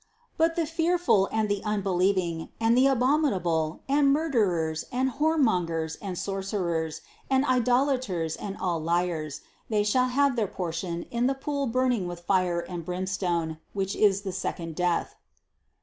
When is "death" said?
14.75-15.13